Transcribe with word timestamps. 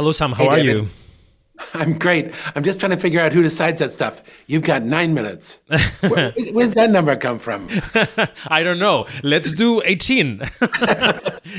Hello, 0.00 0.12
Sam. 0.12 0.32
How 0.32 0.44
Hey, 0.44 0.48
are 0.48 0.56
David. 0.56 0.66
you? 0.76 0.88
I'm 1.74 1.98
great. 1.98 2.32
I'm 2.54 2.62
just 2.64 2.80
trying 2.80 2.92
to 2.92 2.96
figure 2.96 3.20
out 3.20 3.34
who 3.34 3.42
decides 3.42 3.80
that 3.80 3.92
stuff. 3.92 4.22
You've 4.46 4.62
got 4.62 4.82
nine 4.82 5.12
minutes. 5.12 5.60
Where, 6.00 6.30
where 6.52 6.64
does 6.64 6.72
that 6.72 6.88
number 6.90 7.14
come 7.16 7.38
from? 7.38 7.68
I 8.46 8.62
don't 8.62 8.78
know. 8.78 9.04
Let's 9.22 9.52
do 9.52 9.82
18. 9.84 10.40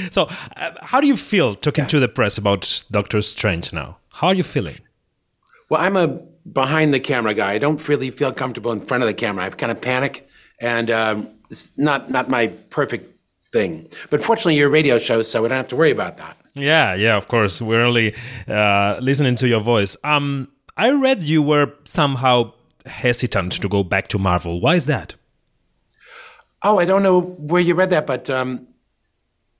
so, 0.09 0.23
uh, 0.57 0.71
how 0.81 0.99
do 0.99 1.05
you 1.05 1.15
feel 1.15 1.53
talking 1.53 1.85
to 1.85 1.99
the 1.99 2.07
press 2.07 2.39
about 2.39 2.83
Doctor 2.89 3.21
Strange 3.21 3.71
now? 3.73 3.97
How 4.11 4.29
are 4.29 4.33
you 4.33 4.41
feeling? 4.41 4.79
Well, 5.69 5.79
I'm 5.79 5.95
a 5.95 6.07
behind 6.51 6.95
the 6.95 6.99
camera 6.99 7.35
guy. 7.35 7.51
I 7.53 7.59
don't 7.59 7.87
really 7.87 8.09
feel 8.09 8.33
comfortable 8.33 8.71
in 8.71 8.81
front 8.81 9.03
of 9.03 9.07
the 9.07 9.13
camera. 9.13 9.45
I 9.45 9.49
kind 9.51 9.71
of 9.71 9.79
panic, 9.81 10.27
and 10.59 10.89
um, 10.89 11.29
it's 11.51 11.73
not 11.77 12.09
not 12.09 12.27
my 12.27 12.47
perfect 12.71 13.05
thing. 13.53 13.87
But 14.09 14.23
fortunately, 14.23 14.55
you're 14.55 14.69
a 14.69 14.71
radio 14.71 14.97
show, 14.97 15.21
so 15.21 15.43
we 15.43 15.49
don't 15.49 15.57
have 15.57 15.67
to 15.67 15.75
worry 15.75 15.91
about 15.91 16.17
that. 16.17 16.37
Yeah, 16.53 16.95
yeah, 16.95 17.15
of 17.15 17.27
course. 17.27 17.61
We're 17.61 17.81
only 17.81 18.13
uh, 18.47 18.97
listening 18.99 19.35
to 19.37 19.47
your 19.47 19.61
voice. 19.61 19.95
Um, 20.03 20.49
I 20.75 20.91
read 20.91 21.23
you 21.23 21.41
were 21.41 21.73
somehow 21.85 22.53
hesitant 22.85 23.53
to 23.53 23.69
go 23.69 23.83
back 23.83 24.07
to 24.09 24.19
Marvel. 24.19 24.59
Why 24.59 24.75
is 24.75 24.85
that? 24.87 25.15
Oh, 26.63 26.77
I 26.77 26.85
don't 26.85 27.03
know 27.03 27.21
where 27.21 27.61
you 27.61 27.73
read 27.73 27.89
that, 27.91 28.05
but 28.05 28.29
um, 28.29 28.67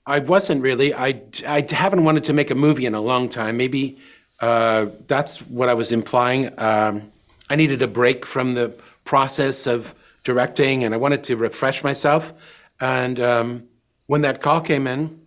I 0.06 0.18
wasn't 0.18 0.62
really. 0.62 0.94
I, 0.94 1.22
I 1.46 1.66
haven't 1.70 2.04
wanted 2.04 2.24
to 2.24 2.32
make 2.32 2.50
a 2.50 2.54
movie 2.54 2.86
in 2.86 2.94
a 2.94 3.00
long 3.00 3.28
time. 3.28 3.56
Maybe 3.56 3.98
uh, 4.40 4.86
that's 5.06 5.38
what 5.42 5.68
I 5.68 5.74
was 5.74 5.92
implying. 5.92 6.50
Um, 6.58 7.10
I 7.48 7.56
needed 7.56 7.82
a 7.82 7.88
break 7.88 8.26
from 8.26 8.54
the 8.54 8.74
process 9.04 9.66
of 9.66 9.94
directing, 10.24 10.84
and 10.84 10.94
I 10.94 10.98
wanted 10.98 11.24
to 11.24 11.36
refresh 11.36 11.82
myself. 11.82 12.32
And 12.80 13.18
um, 13.18 13.64
when 14.06 14.22
that 14.22 14.40
call 14.40 14.60
came 14.60 14.86
in, 14.86 15.20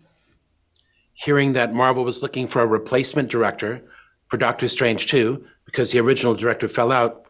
hearing 1.15 1.53
that 1.53 1.73
Marvel 1.73 2.03
was 2.03 2.21
looking 2.21 2.47
for 2.47 2.61
a 2.61 2.67
replacement 2.67 3.29
director 3.29 3.81
for 4.27 4.37
Doctor 4.37 4.67
Strange 4.67 5.07
2, 5.07 5.43
because 5.65 5.91
the 5.91 5.99
original 5.99 6.35
director 6.35 6.67
fell 6.67 6.91
out, 6.91 7.25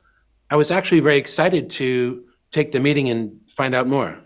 I 0.50 0.55
was 0.55 0.72
actually 0.72 1.00
very 1.00 1.18
excited 1.18 1.70
to 1.72 2.24
take 2.52 2.72
the 2.72 2.80
meeting 2.80 3.10
and 3.10 3.40
find 3.48 3.74
out 3.74 3.88
more. 3.88 4.18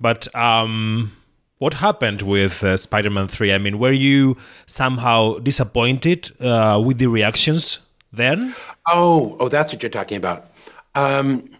But 0.00 0.34
um, 0.34 1.12
what 1.58 1.74
happened 1.74 2.22
with 2.22 2.64
uh, 2.64 2.76
Spider 2.76 3.10
Man 3.10 3.28
3? 3.28 3.52
I 3.52 3.58
mean, 3.58 3.78
were 3.78 3.92
you 3.92 4.36
somehow 4.66 5.38
disappointed 5.38 6.30
uh, 6.40 6.82
with 6.84 6.98
the 6.98 7.06
reactions 7.06 7.78
then? 8.12 8.54
Oh, 8.88 9.36
oh, 9.40 9.48
that's 9.48 9.72
what 9.72 9.82
you're 9.82 9.90
talking 9.90 10.16
about. 10.16 10.50
Um, 10.94 11.50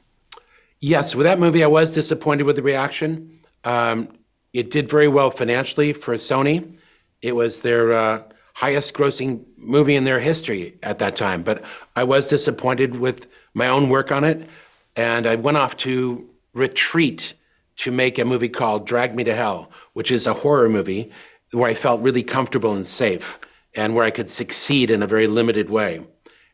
yes, 0.81 1.15
with 1.15 1.25
that 1.25 1.39
movie, 1.39 1.63
I 1.63 1.69
was 1.69 1.93
disappointed 1.93 2.45
with 2.45 2.57
the 2.57 2.63
reaction. 2.63 3.41
Um, 3.65 4.09
it 4.53 4.71
did 4.71 4.89
very 4.89 5.09
well 5.09 5.31
financially 5.31 5.93
for 5.93 6.15
Sony. 6.15 6.77
It 7.23 7.37
was 7.37 7.61
their 7.61 7.93
uh, 7.93 8.23
highest 8.55 8.95
grossing 8.95 9.45
movie 9.57 9.97
in 9.97 10.05
their 10.05 10.21
history 10.21 10.79
at 10.83 10.99
that 10.99 11.17
time. 11.17 11.43
But 11.43 11.63
I 11.97 12.05
was 12.05 12.29
disappointed 12.29 12.97
with 12.97 13.27
my 13.55 13.69
own 13.69 13.89
work 13.89 14.11
on 14.13 14.25
it. 14.25 14.49
And 14.97 15.27
I 15.27 15.37
went 15.37 15.57
off 15.57 15.77
to 15.79 16.29
retreat 16.53 17.35
to 17.77 17.91
make 17.91 18.19
a 18.19 18.25
movie 18.25 18.49
called 18.49 18.87
Drag 18.87 19.15
Me 19.15 19.25
to 19.25 19.35
Hell, 19.35 19.71
which 19.95 20.11
is 20.11 20.27
a 20.27 20.35
horror 20.35 20.69
movie 20.69 21.11
where 21.53 21.71
I 21.71 21.75
felt 21.75 22.01
really 22.03 22.23
comfortable 22.23 22.75
and 22.75 22.87
safe 22.87 23.39
and 23.75 23.95
where 23.95 24.05
I 24.05 24.11
could 24.11 24.29
succeed 24.29 24.91
in 24.91 25.03
a 25.03 25.07
very 25.07 25.27
limited 25.27 25.71
way. 25.71 26.07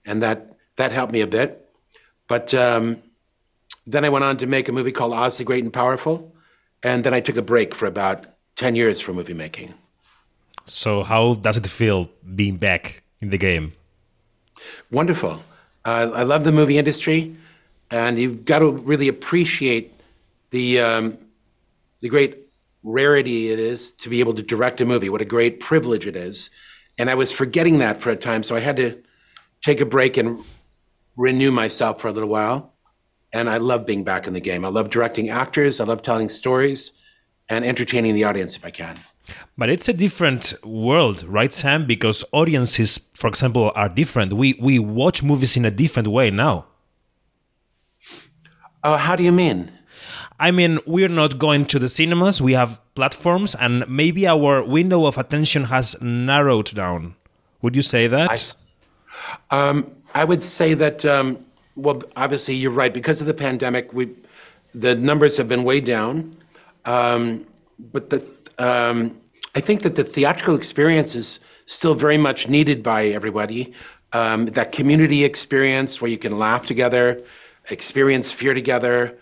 And 0.05 0.22
that, 0.22 0.56
that 0.77 0.92
helped 0.92 1.12
me 1.12 1.22
a 1.22 1.27
bit. 1.27 1.69
But 2.28 2.53
um, 2.55 3.03
then 3.86 4.05
I 4.05 4.10
went 4.10 4.25
on 4.25 4.36
to 4.38 4.47
make 4.47 4.69
a 4.69 4.72
movie 4.72 4.92
called 4.92 5.12
Oz 5.12 5.38
the 5.38 5.44
Great 5.44 5.64
and 5.64 5.72
Powerful. 5.72 6.35
And 6.82 7.05
then 7.05 7.14
I 7.14 7.20
took 7.20 7.36
a 7.36 7.42
break 7.42 7.74
for 7.74 7.86
about 7.86 8.27
10 8.56 8.74
years 8.77 9.00
from 9.00 9.16
movie 9.16 9.34
making. 9.34 9.74
So, 10.66 11.02
how 11.02 11.34
does 11.34 11.56
it 11.56 11.66
feel 11.66 12.10
being 12.34 12.56
back 12.56 13.02
in 13.20 13.30
the 13.30 13.38
game? 13.38 13.72
Wonderful. 14.91 15.42
Uh, 15.84 16.10
I 16.12 16.22
love 16.24 16.42
the 16.42 16.52
movie 16.52 16.78
industry, 16.78 17.36
and 17.91 18.19
you've 18.19 18.44
got 18.44 18.58
to 18.58 18.72
really 18.72 19.06
appreciate 19.06 19.92
the 20.50 20.81
um, 20.81 21.19
the 22.00 22.09
great 22.09 22.38
rarity 22.82 23.53
it 23.53 23.60
is 23.60 23.93
to 23.93 24.08
be 24.08 24.19
able 24.20 24.34
to 24.34 24.43
direct 24.43 24.81
a 24.81 24.84
movie. 24.84 25.08
What 25.08 25.20
a 25.20 25.26
great 25.26 25.60
privilege 25.60 26.06
it 26.06 26.16
is, 26.16 26.50
and 26.98 27.08
I 27.08 27.14
was 27.14 27.31
forgetting 27.31 27.78
that 27.78 28.00
for 28.00 28.10
a 28.10 28.16
time, 28.16 28.43
so 28.43 28.56
I 28.56 28.60
had 28.60 28.76
to 28.76 29.00
take 29.62 29.81
a 29.81 29.87
break 29.87 30.16
and 30.16 30.43
renew 31.16 31.53
myself 31.53 32.00
for 32.00 32.08
a 32.08 32.12
little 32.12 32.28
while. 32.28 32.72
And 33.36 33.50
I 33.50 33.58
love 33.58 33.84
being 33.84 34.02
back 34.02 34.26
in 34.26 34.32
the 34.32 34.41
game. 34.41 34.64
I 34.64 34.69
love 34.69 34.88
directing 34.88 35.28
actors. 35.28 35.78
I 35.78 35.84
love 35.84 36.00
telling 36.00 36.30
stories, 36.30 36.92
and 37.50 37.66
entertaining 37.66 38.14
the 38.14 38.24
audience 38.24 38.56
if 38.56 38.64
I 38.64 38.70
can. 38.70 38.98
But 39.58 39.69
it's 39.69 39.88
a 39.91 39.92
different 39.92 40.54
world, 40.64 41.22
right, 41.24 41.52
Sam? 41.52 41.86
Because 41.86 42.25
audiences, 42.32 42.98
for 43.14 43.28
example, 43.28 43.72
are 43.75 43.91
different. 43.91 44.32
We 44.32 44.56
we 44.58 44.78
watch 44.78 45.22
movies 45.22 45.54
in 45.54 45.66
a 45.66 45.70
different 45.70 46.08
way 46.08 46.30
now. 46.30 46.64
Oh, 48.82 48.96
how 48.96 49.16
do 49.16 49.22
you 49.22 49.32
mean? 49.32 49.70
I 50.38 50.50
mean, 50.50 50.78
we're 50.86 51.14
not 51.22 51.38
going 51.38 51.66
to 51.66 51.78
the 51.78 51.91
cinemas. 51.91 52.41
We 52.41 52.54
have 52.54 52.80
platforms, 52.94 53.54
and 53.54 53.86
maybe 53.88 54.26
our 54.26 54.62
window 54.62 55.04
of 55.04 55.19
attention 55.19 55.64
has 55.64 56.00
narrowed 56.00 56.75
down. 56.75 57.16
Would 57.60 57.76
you 57.76 57.82
say 57.82 58.06
that? 58.06 58.54
Um, 59.50 59.91
I 60.14 60.25
would 60.25 60.42
say 60.42 60.75
that, 60.75 61.04
um, 61.04 61.45
well, 61.76 62.03
obviously 62.16 62.54
you're 62.54 62.70
right. 62.72 62.92
Because 62.92 63.20
of 63.20 63.26
the 63.26 63.34
pandemic, 63.34 63.92
we, 63.92 64.10
the 64.75 64.94
numbers 64.94 65.37
have 65.37 65.48
been 65.48 65.62
way 65.62 65.81
down. 65.81 66.37
Um, 66.84 67.47
but 67.78 68.10
the, 68.10 68.26
um, 68.59 69.20
I 69.54 69.60
think 69.60 69.82
that 69.82 69.94
the 69.94 70.04
theatrical 70.04 70.54
experience 70.54 71.14
is 71.14 71.41
still 71.66 71.94
very 71.94 72.19
much 72.19 72.48
needed 72.48 72.82
by 72.82 73.06
everybody. 73.06 73.72
Um, 74.12 74.47
that 74.47 74.72
community 74.72 75.25
experience 75.25 76.00
where 76.00 76.10
you 76.10 76.19
can 76.19 76.38
laugh 76.38 76.66
together, 76.66 77.22
experience 77.70 78.32
fear 78.32 78.54
together, 78.54 79.19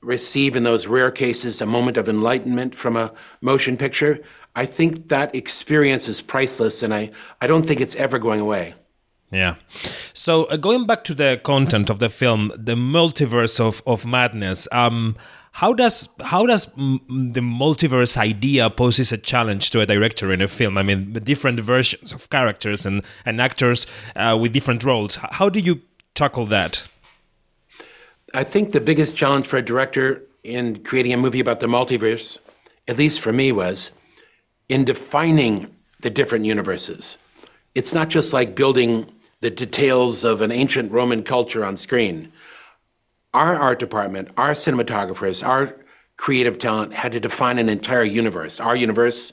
receive, 0.00 0.56
in 0.56 0.62
those 0.62 0.86
rare 0.86 1.10
cases, 1.10 1.60
a 1.60 1.66
moment 1.66 1.96
of 1.96 2.08
enlightenment 2.08 2.74
from 2.74 2.96
a 2.96 3.12
motion 3.40 3.76
picture. 3.76 4.22
I 4.54 4.64
think 4.64 5.08
that 5.08 5.34
experience 5.34 6.08
is 6.08 6.20
priceless, 6.20 6.82
and 6.82 6.94
I, 6.94 7.10
I 7.40 7.46
don't 7.46 7.66
think 7.66 7.80
it's 7.80 7.96
ever 7.96 8.18
going 8.18 8.40
away. 8.40 8.74
Yeah. 9.30 9.56
So 10.12 10.44
uh, 10.44 10.56
going 10.56 10.86
back 10.86 11.04
to 11.04 11.14
the 11.14 11.40
content 11.42 11.90
of 11.90 11.98
the 11.98 12.08
film, 12.08 12.52
the 12.56 12.74
multiverse 12.74 13.60
of, 13.60 13.82
of 13.86 14.06
madness. 14.06 14.68
Um, 14.72 15.16
how 15.52 15.72
does 15.72 16.10
how 16.20 16.44
does 16.44 16.66
the 16.66 17.40
multiverse 17.40 18.18
idea 18.18 18.68
poses 18.68 19.10
a 19.10 19.16
challenge 19.16 19.70
to 19.70 19.80
a 19.80 19.86
director 19.86 20.30
in 20.30 20.42
a 20.42 20.48
film? 20.48 20.76
I 20.76 20.82
mean, 20.82 21.14
the 21.14 21.20
different 21.20 21.60
versions 21.60 22.12
of 22.12 22.28
characters 22.28 22.84
and 22.84 23.02
and 23.24 23.40
actors 23.40 23.86
uh, 24.16 24.36
with 24.38 24.52
different 24.52 24.84
roles. 24.84 25.16
How 25.16 25.48
do 25.48 25.58
you 25.58 25.80
tackle 26.14 26.44
that? 26.46 26.86
I 28.34 28.44
think 28.44 28.72
the 28.72 28.82
biggest 28.82 29.16
challenge 29.16 29.46
for 29.46 29.56
a 29.56 29.62
director 29.62 30.22
in 30.44 30.84
creating 30.84 31.14
a 31.14 31.16
movie 31.16 31.40
about 31.40 31.60
the 31.60 31.68
multiverse, 31.68 32.36
at 32.86 32.98
least 32.98 33.20
for 33.20 33.32
me, 33.32 33.50
was 33.50 33.92
in 34.68 34.84
defining 34.84 35.74
the 36.00 36.10
different 36.10 36.44
universes. 36.44 37.16
It's 37.74 37.94
not 37.94 38.10
just 38.10 38.34
like 38.34 38.54
building 38.54 39.10
the 39.40 39.50
details 39.50 40.24
of 40.24 40.40
an 40.40 40.50
ancient 40.50 40.90
Roman 40.92 41.22
culture 41.22 41.64
on 41.64 41.76
screen. 41.76 42.32
Our 43.34 43.54
art 43.56 43.78
department, 43.78 44.28
our 44.36 44.52
cinematographers, 44.52 45.46
our 45.46 45.76
creative 46.16 46.58
talent 46.58 46.94
had 46.94 47.12
to 47.12 47.20
define 47.20 47.58
an 47.58 47.68
entire 47.68 48.02
universe, 48.02 48.58
our 48.60 48.74
universe, 48.74 49.32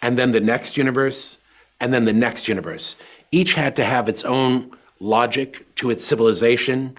and 0.00 0.18
then 0.18 0.32
the 0.32 0.40
next 0.40 0.76
universe, 0.76 1.36
and 1.80 1.92
then 1.92 2.06
the 2.06 2.12
next 2.12 2.48
universe. 2.48 2.96
Each 3.30 3.52
had 3.52 3.76
to 3.76 3.84
have 3.84 4.08
its 4.08 4.24
own 4.24 4.70
logic 5.00 5.66
to 5.76 5.90
its 5.90 6.04
civilization, 6.04 6.96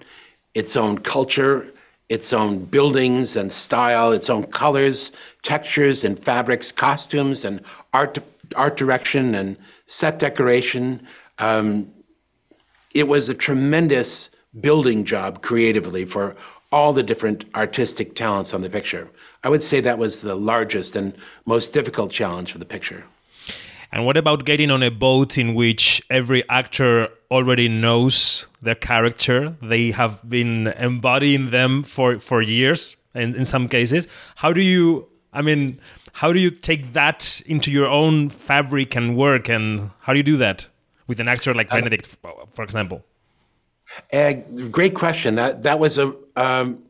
its 0.54 0.76
own 0.76 0.98
culture, 0.98 1.72
its 2.08 2.32
own 2.32 2.64
buildings 2.66 3.34
and 3.34 3.50
style, 3.50 4.12
its 4.12 4.30
own 4.30 4.44
colors, 4.44 5.10
textures 5.42 6.04
and 6.04 6.18
fabrics, 6.18 6.70
costumes 6.70 7.44
and 7.44 7.60
art, 7.92 8.18
art 8.54 8.76
direction 8.76 9.34
and 9.34 9.56
set 9.86 10.18
decoration. 10.18 11.04
Um, 11.38 11.90
it 12.94 13.08
was 13.08 13.28
a 13.28 13.34
tremendous 13.34 14.30
building 14.60 15.04
job 15.04 15.42
creatively 15.42 16.04
for 16.04 16.36
all 16.70 16.92
the 16.92 17.02
different 17.02 17.44
artistic 17.54 18.14
talents 18.14 18.54
on 18.54 18.62
the 18.62 18.70
picture. 18.70 19.08
I 19.42 19.48
would 19.48 19.62
say 19.62 19.80
that 19.80 19.98
was 19.98 20.22
the 20.22 20.34
largest 20.34 20.96
and 20.96 21.14
most 21.44 21.72
difficult 21.72 22.10
challenge 22.10 22.52
for 22.52 22.58
the 22.58 22.64
picture. 22.64 23.04
And 23.92 24.04
what 24.04 24.16
about 24.16 24.44
getting 24.44 24.70
on 24.70 24.82
a 24.82 24.90
boat 24.90 25.38
in 25.38 25.54
which 25.54 26.02
every 26.10 26.48
actor 26.48 27.08
already 27.30 27.68
knows 27.68 28.48
their 28.60 28.74
character? 28.74 29.56
They 29.62 29.92
have 29.92 30.28
been 30.28 30.68
embodying 30.68 31.50
them 31.50 31.84
for, 31.84 32.18
for 32.18 32.42
years 32.42 32.96
in, 33.14 33.36
in 33.36 33.44
some 33.44 33.68
cases. 33.68 34.08
How 34.36 34.52
do 34.52 34.62
you, 34.62 35.06
I 35.32 35.42
mean, 35.42 35.78
how 36.12 36.32
do 36.32 36.40
you 36.40 36.50
take 36.50 36.92
that 36.94 37.40
into 37.46 37.70
your 37.70 37.86
own 37.86 38.30
fabric 38.30 38.96
and 38.96 39.16
work? 39.16 39.48
And 39.48 39.90
how 40.00 40.12
do 40.12 40.18
you 40.18 40.24
do 40.24 40.38
that 40.38 40.66
with 41.06 41.20
an 41.20 41.28
actor 41.28 41.54
like 41.54 41.68
Benedict, 41.70 42.16
for 42.54 42.64
example? 42.64 43.04
Uh, 44.12 44.32
great 44.70 44.94
question. 44.94 45.34
That 45.34 45.62
that 45.62 45.78
was 45.78 45.98
a 45.98 46.14
um, 46.36 46.82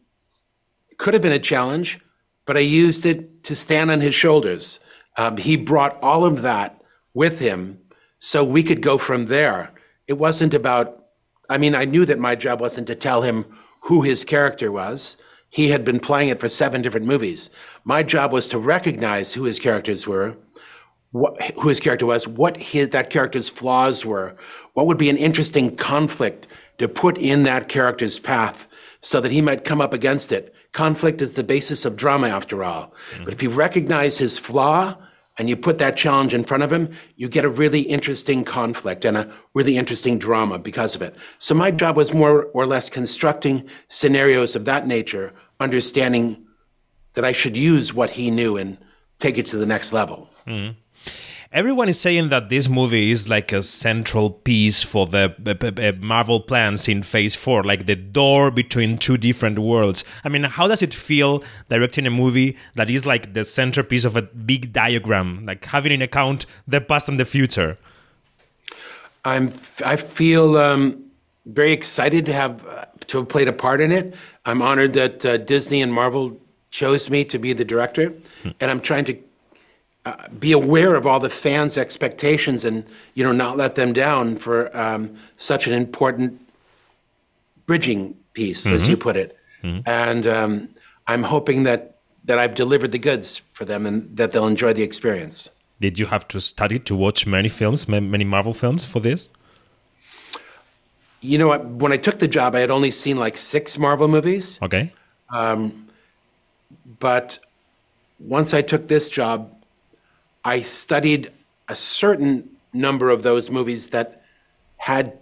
could 0.96 1.14
have 1.14 1.22
been 1.22 1.32
a 1.32 1.38
challenge, 1.38 1.98
but 2.46 2.56
I 2.56 2.60
used 2.60 3.04
it 3.06 3.42
to 3.44 3.56
stand 3.56 3.90
on 3.90 4.00
his 4.00 4.14
shoulders. 4.14 4.80
Um, 5.16 5.36
he 5.36 5.56
brought 5.56 5.98
all 6.02 6.24
of 6.24 6.42
that 6.42 6.80
with 7.14 7.38
him 7.38 7.78
so 8.18 8.42
we 8.44 8.62
could 8.62 8.80
go 8.80 8.98
from 8.98 9.26
there. 9.26 9.70
It 10.06 10.14
wasn't 10.14 10.54
about, 10.54 11.06
I 11.48 11.58
mean, 11.58 11.74
I 11.74 11.84
knew 11.84 12.04
that 12.06 12.18
my 12.18 12.34
job 12.34 12.60
wasn't 12.60 12.86
to 12.88 12.94
tell 12.94 13.22
him 13.22 13.44
who 13.80 14.02
his 14.02 14.24
character 14.24 14.72
was. 14.72 15.16
He 15.50 15.68
had 15.68 15.84
been 15.84 16.00
playing 16.00 16.30
it 16.30 16.40
for 16.40 16.48
seven 16.48 16.82
different 16.82 17.06
movies. 17.06 17.50
My 17.84 18.02
job 18.02 18.32
was 18.32 18.48
to 18.48 18.58
recognize 18.58 19.32
who 19.32 19.44
his 19.44 19.60
characters 19.60 20.06
were, 20.06 20.36
what, 21.14 21.40
who 21.60 21.68
his 21.68 21.78
character 21.78 22.06
was, 22.06 22.26
what 22.26 22.56
his, 22.56 22.88
that 22.88 23.08
character's 23.08 23.48
flaws 23.48 24.04
were, 24.04 24.34
what 24.72 24.86
would 24.86 24.98
be 24.98 25.08
an 25.08 25.16
interesting 25.16 25.76
conflict 25.76 26.48
to 26.78 26.88
put 26.88 27.16
in 27.18 27.44
that 27.44 27.68
character's 27.68 28.18
path 28.18 28.66
so 29.00 29.20
that 29.20 29.30
he 29.30 29.40
might 29.40 29.62
come 29.62 29.80
up 29.80 29.92
against 29.92 30.32
it. 30.32 30.52
Conflict 30.72 31.22
is 31.22 31.36
the 31.36 31.44
basis 31.44 31.84
of 31.84 31.94
drama, 31.94 32.26
after 32.26 32.64
all. 32.64 32.92
Mm-hmm. 33.12 33.24
But 33.26 33.34
if 33.34 33.44
you 33.44 33.50
recognize 33.50 34.18
his 34.18 34.38
flaw 34.38 34.96
and 35.38 35.48
you 35.48 35.56
put 35.56 35.78
that 35.78 35.96
challenge 35.96 36.34
in 36.34 36.42
front 36.42 36.64
of 36.64 36.72
him, 36.72 36.90
you 37.14 37.28
get 37.28 37.44
a 37.44 37.48
really 37.48 37.82
interesting 37.82 38.42
conflict 38.42 39.04
and 39.04 39.16
a 39.16 39.32
really 39.54 39.76
interesting 39.76 40.18
drama 40.18 40.58
because 40.58 40.96
of 40.96 41.02
it. 41.02 41.14
So 41.38 41.54
my 41.54 41.70
job 41.70 41.96
was 41.96 42.12
more 42.12 42.46
or 42.54 42.66
less 42.66 42.90
constructing 42.90 43.68
scenarios 43.86 44.56
of 44.56 44.64
that 44.64 44.88
nature, 44.88 45.32
understanding 45.60 46.44
that 47.12 47.24
I 47.24 47.30
should 47.30 47.56
use 47.56 47.94
what 47.94 48.10
he 48.10 48.32
knew 48.32 48.56
and 48.56 48.76
take 49.20 49.38
it 49.38 49.46
to 49.46 49.58
the 49.58 49.66
next 49.66 49.92
level. 49.92 50.28
Mm-hmm. 50.48 50.80
Everyone 51.54 51.88
is 51.88 52.00
saying 52.00 52.30
that 52.30 52.48
this 52.48 52.68
movie 52.68 53.12
is 53.12 53.28
like 53.28 53.52
a 53.52 53.62
central 53.62 54.28
piece 54.28 54.82
for 54.82 55.06
the 55.06 55.96
Marvel 56.00 56.40
plans 56.40 56.88
in 56.88 57.04
Phase 57.04 57.36
4, 57.36 57.62
like 57.62 57.86
the 57.86 57.94
door 57.94 58.50
between 58.50 58.98
two 58.98 59.16
different 59.16 59.60
worlds. 59.60 60.02
I 60.24 60.30
mean, 60.30 60.42
how 60.42 60.66
does 60.66 60.82
it 60.82 60.92
feel 60.92 61.44
directing 61.68 62.08
a 62.08 62.10
movie 62.10 62.56
that 62.74 62.90
is 62.90 63.06
like 63.06 63.34
the 63.34 63.44
centerpiece 63.44 64.04
of 64.04 64.16
a 64.16 64.22
big 64.22 64.72
diagram, 64.72 65.46
like 65.46 65.64
having 65.66 65.92
in 65.92 66.02
account 66.02 66.44
the 66.66 66.80
past 66.80 67.08
and 67.08 67.20
the 67.20 67.24
future? 67.24 67.78
I'm, 69.24 69.54
I 69.84 69.94
feel 69.94 70.56
um, 70.56 71.04
very 71.46 71.70
excited 71.70 72.26
to 72.26 72.32
have 72.32 72.66
uh, 72.66 72.86
to 73.06 73.18
have 73.18 73.28
played 73.28 73.46
a 73.46 73.52
part 73.52 73.80
in 73.80 73.92
it. 73.92 74.12
I'm 74.44 74.60
honored 74.60 74.94
that 74.94 75.24
uh, 75.24 75.36
Disney 75.36 75.82
and 75.82 75.94
Marvel 75.94 76.36
chose 76.72 77.08
me 77.08 77.22
to 77.26 77.38
be 77.38 77.52
the 77.52 77.64
director, 77.64 78.12
hmm. 78.42 78.50
and 78.58 78.72
I'm 78.72 78.80
trying 78.80 79.04
to 79.04 79.16
uh, 80.04 80.28
be 80.38 80.52
aware 80.52 80.94
of 80.94 81.06
all 81.06 81.18
the 81.18 81.30
fans' 81.30 81.78
expectations 81.78 82.64
and 82.64 82.84
you 83.14 83.24
know 83.24 83.32
not 83.32 83.56
let 83.56 83.74
them 83.74 83.92
down 83.92 84.36
for 84.36 84.74
um, 84.76 85.16
such 85.36 85.66
an 85.66 85.72
important 85.72 86.40
bridging 87.66 88.14
piece, 88.34 88.64
mm-hmm. 88.64 88.76
as 88.76 88.88
you 88.88 88.96
put 88.96 89.16
it. 89.16 89.38
Mm-hmm. 89.62 89.88
And 89.88 90.26
um, 90.26 90.68
I'm 91.06 91.22
hoping 91.22 91.62
that 91.62 91.96
that 92.24 92.38
I've 92.38 92.54
delivered 92.54 92.92
the 92.92 92.98
goods 92.98 93.42
for 93.52 93.64
them 93.64 93.86
and 93.86 94.14
that 94.16 94.30
they'll 94.30 94.46
enjoy 94.46 94.72
the 94.72 94.82
experience. 94.82 95.50
Did 95.80 95.98
you 95.98 96.06
have 96.06 96.26
to 96.28 96.40
study 96.40 96.78
to 96.80 96.94
watch 96.94 97.26
many 97.26 97.48
films, 97.48 97.86
many 97.88 98.24
Marvel 98.24 98.54
films 98.54 98.84
for 98.84 99.00
this? 99.00 99.28
You 101.20 101.38
know, 101.38 101.58
when 101.58 101.92
I 101.92 101.96
took 101.96 102.18
the 102.18 102.28
job, 102.28 102.54
I 102.54 102.60
had 102.60 102.70
only 102.70 102.90
seen 102.90 103.16
like 103.16 103.36
six 103.36 103.76
Marvel 103.76 104.08
movies. 104.08 104.58
Okay. 104.62 104.92
Um, 105.30 105.88
but 107.00 107.38
once 108.18 108.54
I 108.54 108.62
took 108.62 108.88
this 108.88 109.08
job, 109.08 109.54
I 110.44 110.62
studied 110.62 111.32
a 111.68 111.76
certain 111.76 112.48
number 112.72 113.10
of 113.10 113.22
those 113.22 113.50
movies 113.50 113.90
that 113.90 114.22
had 114.76 115.18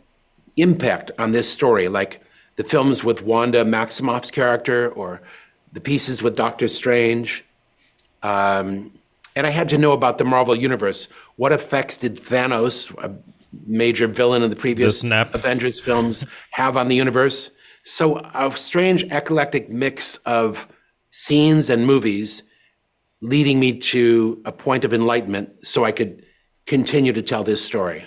impact 0.57 1.11
on 1.19 1.33
this 1.33 1.49
story, 1.49 1.89
like 1.89 2.21
the 2.57 2.65
films 2.65 3.05
with 3.05 3.23
Wanda 3.23 3.65
Maximoff's 3.65 4.31
character 4.31 4.91
or 4.91 5.23
the 5.73 5.81
pieces 5.81 6.23
with 6.23 6.37
Doctor 6.37 6.69
Strange. 6.69 7.45
Um, 8.23 8.93
and 9.35 9.47
I 9.47 9.51
had 9.51 9.69
to 9.71 9.79
know 9.79 9.93
about 9.93 10.19
the 10.19 10.25
Marvel 10.25 10.55
Universe. 10.55 11.09
What 11.37 11.53
effects 11.53 11.97
did 11.97 12.17
Thanos, 12.17 12.93
a 13.03 13.15
major 13.67 14.07
villain 14.07 14.43
in 14.43 14.51
the 14.51 14.57
previous 14.57 15.01
the 15.01 15.29
Avengers 15.33 15.81
films, 15.81 16.25
have 16.51 16.77
on 16.77 16.89
the 16.89 16.97
universe? 16.97 17.51
So, 17.85 18.19
a 18.35 18.53
strange 18.57 19.05
eclectic 19.05 19.69
mix 19.69 20.17
of 20.19 20.69
scenes 21.11 21.69
and 21.69 21.87
movies 21.87 22.43
leading 23.23 23.59
me 23.59 23.73
to 23.79 24.41
a 24.45 24.53
point 24.53 24.85
of 24.85 24.93
enlightenment 24.93 25.51
so 25.65 25.85
I 25.85 25.93
could 25.93 26.25
continue 26.67 27.13
to 27.13 27.23
tell 27.23 27.45
this 27.45 27.65
story. 27.65 28.05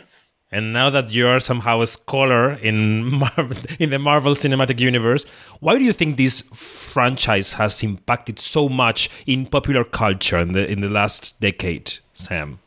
And 0.52 0.72
now 0.72 0.90
that 0.90 1.12
you're 1.12 1.40
somehow 1.40 1.82
a 1.82 1.88
scholar 1.88 2.54
in 2.54 3.04
Marvel, 3.20 3.58
in 3.80 3.90
the 3.90 4.00
Marvel 4.00 4.36
Cinematic 4.36 4.80
Universe, 4.80 5.26
why 5.60 5.78
do 5.78 5.84
you 5.84 5.92
think 5.94 6.18
this 6.18 6.42
franchise 6.54 7.54
has 7.54 7.82
impacted 7.82 8.40
so 8.40 8.70
much 8.70 9.10
in 9.26 9.48
popular 9.48 9.84
culture 9.84 10.38
in 10.38 10.52
the 10.52 10.70
in 10.70 10.82
the 10.82 10.90
last 10.90 11.40
decade, 11.40 11.94
Sam? 12.14 12.60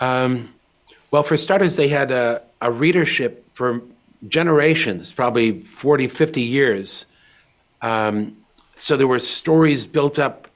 Um, 0.00 0.52
well, 1.10 1.22
for 1.22 1.36
starters, 1.36 1.76
they 1.76 1.88
had 1.88 2.10
a, 2.10 2.42
a 2.60 2.70
readership 2.70 3.44
for 3.52 3.80
generations, 4.28 5.10
probably 5.12 5.60
40, 5.60 6.08
50 6.08 6.40
years. 6.40 7.06
Um, 7.82 8.36
so 8.76 8.96
there 8.96 9.08
were 9.08 9.18
stories 9.18 9.86
built 9.86 10.18
up 10.18 10.48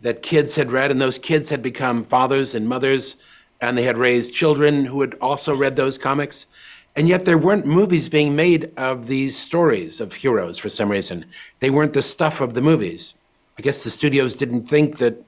that 0.00 0.22
kids 0.22 0.54
had 0.54 0.70
read, 0.70 0.90
and 0.90 1.00
those 1.00 1.18
kids 1.18 1.48
had 1.48 1.62
become 1.62 2.04
fathers 2.04 2.54
and 2.54 2.68
mothers, 2.68 3.16
and 3.60 3.76
they 3.76 3.82
had 3.82 3.98
raised 3.98 4.34
children 4.34 4.84
who 4.84 5.00
had 5.00 5.14
also 5.14 5.56
read 5.56 5.76
those 5.76 5.98
comics. 5.98 6.46
And 6.94 7.08
yet 7.08 7.24
there 7.24 7.38
weren't 7.38 7.66
movies 7.66 8.08
being 8.08 8.34
made 8.34 8.72
of 8.76 9.06
these 9.06 9.36
stories 9.36 10.00
of 10.00 10.14
heroes 10.14 10.58
for 10.58 10.68
some 10.68 10.90
reason. 10.90 11.26
They 11.60 11.70
weren't 11.70 11.92
the 11.92 12.02
stuff 12.02 12.40
of 12.40 12.54
the 12.54 12.62
movies. 12.62 13.14
I 13.58 13.62
guess 13.62 13.84
the 13.84 13.90
studios 13.90 14.34
didn't 14.34 14.68
think 14.68 14.98
that 14.98 15.22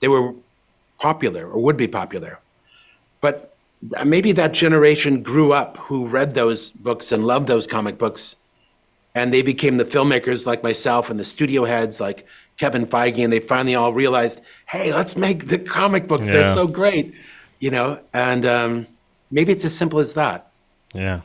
they 0.00 0.08
were 0.08 0.34
popular 0.98 1.50
or 1.50 1.62
would 1.62 1.76
be 1.76 1.88
popular. 1.88 2.38
But 3.20 3.54
uh, 3.96 4.04
maybe 4.04 4.32
that 4.32 4.52
generation 4.52 5.22
grew 5.22 5.52
up 5.52 5.78
who 5.78 6.06
read 6.06 6.34
those 6.34 6.70
books 6.70 7.12
and 7.12 7.26
loved 7.26 7.46
those 7.46 7.66
comic 7.66 7.96
books 7.96 8.36
and 9.14 9.32
they 9.34 9.42
became 9.42 9.76
the 9.76 9.84
filmmakers 9.84 10.46
like 10.46 10.62
myself 10.62 11.10
and 11.10 11.18
the 11.18 11.24
studio 11.24 11.64
heads 11.64 12.00
like 12.00 12.26
Kevin 12.60 12.84
Feige, 12.84 13.24
and 13.24 13.32
they 13.32 13.40
finally 13.40 13.74
all 13.74 13.94
realized, 13.94 14.42
hey, 14.66 14.92
let's 14.92 15.16
make 15.16 15.48
the 15.48 15.58
comic 15.58 16.06
books. 16.06 16.26
Yeah. 16.26 16.34
They're 16.34 16.44
so 16.44 16.66
great, 16.66 17.14
you 17.58 17.70
know. 17.70 17.98
And 18.12 18.44
um, 18.44 18.86
maybe 19.30 19.50
it's 19.52 19.64
as 19.64 19.74
simple 19.74 19.98
as 19.98 20.12
that. 20.12 20.52
Yeah, 20.92 21.20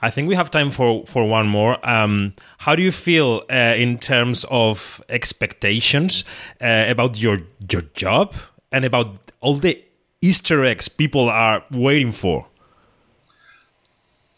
I 0.00 0.08
think 0.10 0.28
we 0.28 0.36
have 0.36 0.50
time 0.50 0.70
for 0.70 1.04
for 1.04 1.28
one 1.28 1.48
more. 1.48 1.76
Um, 1.86 2.32
how 2.58 2.76
do 2.76 2.82
you 2.82 2.92
feel 2.92 3.42
uh, 3.50 3.74
in 3.76 3.98
terms 3.98 4.46
of 4.48 5.02
expectations 5.08 6.24
uh, 6.62 6.86
about 6.88 7.20
your 7.20 7.38
your 7.70 7.82
job 7.94 8.34
and 8.72 8.84
about 8.84 9.06
all 9.40 9.56
the 9.56 9.84
Easter 10.22 10.64
eggs 10.64 10.88
people 10.88 11.28
are 11.28 11.62
waiting 11.70 12.12
for? 12.12 12.46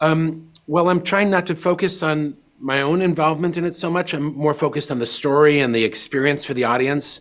Um, 0.01 0.49
well, 0.67 0.89
I'm 0.89 1.03
trying 1.03 1.29
not 1.29 1.45
to 1.45 1.55
focus 1.55 2.03
on 2.03 2.35
my 2.63 2.81
own 2.81 3.01
involvement 3.01 3.57
in 3.57 3.65
it 3.65 3.75
so 3.75 3.91
much. 3.91 4.13
I'm 4.13 4.33
more 4.35 4.53
focused 4.53 4.89
on 4.89 4.99
the 4.99 5.05
story 5.05 5.59
and 5.59 5.75
the 5.75 5.83
experience 5.83 6.45
for 6.45 6.53
the 6.53 6.63
audience. 6.63 7.19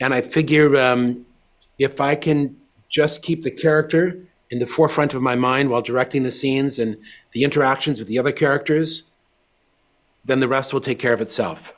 And 0.00 0.14
I 0.14 0.20
figure 0.20 0.76
um, 0.76 1.26
if 1.80 2.00
I 2.00 2.14
can 2.14 2.56
just 2.88 3.22
keep 3.22 3.42
the 3.42 3.50
character 3.50 4.16
in 4.50 4.60
the 4.60 4.66
forefront 4.66 5.12
of 5.12 5.20
my 5.20 5.34
mind 5.34 5.68
while 5.68 5.82
directing 5.82 6.22
the 6.22 6.30
scenes 6.30 6.78
and 6.78 6.96
the 7.32 7.42
interactions 7.42 7.98
with 7.98 8.06
the 8.06 8.20
other 8.20 8.30
characters, 8.30 9.02
then 10.24 10.38
the 10.38 10.46
rest 10.46 10.72
will 10.72 10.80
take 10.80 11.00
care 11.00 11.12
of 11.12 11.20
itself. 11.20 11.74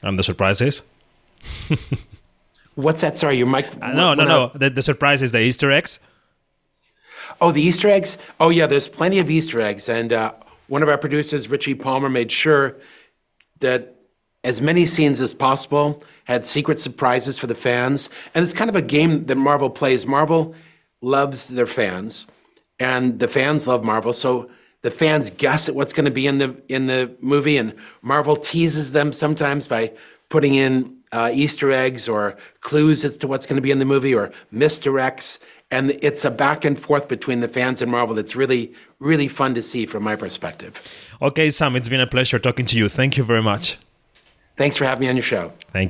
And 0.00 0.18
the 0.18 0.22
surprises? 0.22 0.82
What's 2.76 3.02
that? 3.02 3.18
Sorry, 3.18 3.36
your 3.36 3.46
mic. 3.46 3.66
Uh, 3.82 3.92
no, 3.92 4.14
no, 4.14 4.24
no. 4.24 4.52
The, 4.54 4.70
the 4.70 4.82
surprise 4.82 5.20
is 5.22 5.32
the 5.32 5.40
Easter 5.40 5.70
eggs. 5.70 6.00
Oh, 7.42 7.52
the 7.52 7.60
Easter 7.60 7.90
eggs. 7.90 8.16
Oh, 8.40 8.48
yeah. 8.48 8.66
There's 8.66 8.88
plenty 8.88 9.18
of 9.18 9.28
Easter 9.28 9.60
eggs, 9.60 9.90
and 9.90 10.12
uh, 10.14 10.32
one 10.72 10.82
of 10.82 10.88
our 10.88 10.96
producers, 10.96 11.50
Richie 11.50 11.74
Palmer, 11.74 12.08
made 12.08 12.32
sure 12.32 12.78
that 13.60 13.94
as 14.42 14.62
many 14.62 14.86
scenes 14.86 15.20
as 15.20 15.34
possible 15.34 16.02
had 16.24 16.46
secret 16.46 16.80
surprises 16.80 17.38
for 17.38 17.46
the 17.46 17.54
fans. 17.54 18.08
And 18.34 18.42
it's 18.42 18.54
kind 18.54 18.70
of 18.70 18.76
a 18.76 18.80
game 18.80 19.26
that 19.26 19.34
Marvel 19.34 19.68
plays. 19.68 20.06
Marvel 20.06 20.54
loves 21.02 21.48
their 21.48 21.66
fans, 21.66 22.26
and 22.78 23.18
the 23.18 23.28
fans 23.28 23.66
love 23.66 23.84
Marvel. 23.84 24.14
So 24.14 24.48
the 24.80 24.90
fans 24.90 25.28
guess 25.28 25.68
at 25.68 25.74
what's 25.74 25.92
going 25.92 26.06
to 26.06 26.10
be 26.10 26.26
in 26.26 26.38
the 26.38 26.56
in 26.68 26.86
the 26.86 27.14
movie, 27.20 27.58
and 27.58 27.74
Marvel 28.00 28.34
teases 28.34 28.92
them 28.92 29.12
sometimes 29.12 29.66
by 29.66 29.92
putting 30.30 30.54
in 30.54 30.96
uh, 31.12 31.30
Easter 31.34 31.70
eggs 31.70 32.08
or 32.08 32.38
clues 32.62 33.04
as 33.04 33.18
to 33.18 33.26
what's 33.26 33.44
going 33.44 33.56
to 33.56 33.62
be 33.62 33.72
in 33.72 33.78
the 33.78 33.84
movie 33.84 34.14
or 34.14 34.32
misdirects 34.50 35.38
and 35.72 35.98
it's 36.02 36.24
a 36.24 36.30
back 36.30 36.64
and 36.64 36.78
forth 36.78 37.08
between 37.08 37.40
the 37.40 37.48
fans 37.48 37.80
and 37.80 37.90
Marvel 37.90 38.14
that's 38.14 38.36
really, 38.36 38.72
really 39.00 39.26
fun 39.26 39.54
to 39.54 39.62
see 39.62 39.86
from 39.86 40.02
my 40.02 40.14
perspective. 40.14 40.80
Okay, 41.20 41.50
Sam, 41.50 41.74
it's 41.74 41.88
been 41.88 42.00
a 42.00 42.06
pleasure 42.06 42.38
talking 42.38 42.66
to 42.66 42.76
you. 42.76 42.88
Thank 42.90 43.16
you 43.16 43.24
very 43.24 43.42
much. 43.42 43.78
Thanks 44.58 44.76
for 44.76 44.84
having 44.84 45.00
me 45.00 45.08
on 45.08 45.16
your 45.16 45.22
show. 45.24 45.48
Thank 45.48 45.74
you. 45.74 45.80